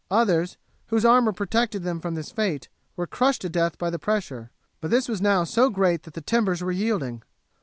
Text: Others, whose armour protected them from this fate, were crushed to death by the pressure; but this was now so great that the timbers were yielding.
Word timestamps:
Others, 0.09 0.57
whose 0.87 1.05
armour 1.05 1.31
protected 1.31 1.83
them 1.83 1.99
from 1.99 2.15
this 2.15 2.31
fate, 2.31 2.69
were 2.95 3.05
crushed 3.05 3.41
to 3.43 3.49
death 3.49 3.77
by 3.77 3.91
the 3.91 3.99
pressure; 3.99 4.49
but 4.79 4.89
this 4.89 5.07
was 5.07 5.21
now 5.21 5.43
so 5.43 5.69
great 5.69 6.01
that 6.01 6.15
the 6.15 6.21
timbers 6.21 6.63
were 6.63 6.71
yielding. 6.71 7.21